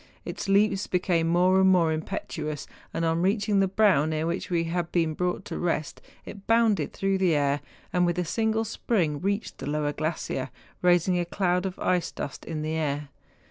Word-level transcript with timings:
Its 0.25 0.49
leaps 0.49 0.87
became 0.87 1.27
more 1.27 1.61
and 1.61 1.69
more 1.69 1.91
impetuous, 1.91 2.65
and 2.91 3.05
on 3.05 3.21
reaching 3.21 3.59
the 3.59 3.67
brow 3.67 4.03
near 4.03 4.25
which 4.25 4.49
we 4.49 4.63
had 4.63 4.91
been 4.91 5.13
brought 5.13 5.45
to 5.45 5.59
rest 5.59 6.01
it 6.25 6.47
bounded 6.47 6.91
through 6.91 7.19
the 7.19 7.35
air, 7.35 7.61
and 7.93 8.03
with 8.03 8.17
a 8.17 8.25
single 8.25 8.65
spring 8.65 9.19
reached 9.21 9.59
the 9.59 9.69
lower 9.69 9.93
glacier, 9.93 10.49
raising 10.81 11.19
a 11.19 11.23
cloud 11.23 11.67
of 11.67 11.77
ice 11.77 12.11
dust 12.11 12.45
in 12.45 12.63
the 12.63 12.73
air. 12.73 13.09